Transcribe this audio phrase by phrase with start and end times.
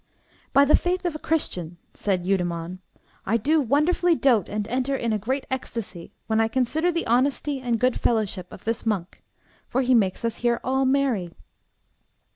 [0.51, 2.79] By the faith of a Christian, said Eudemon,
[3.23, 7.59] I do wonderfully dote and enter in a great ecstasy when I consider the honesty
[7.61, 9.21] and good fellowship of this monk,
[9.67, 11.29] for he makes us here all merry.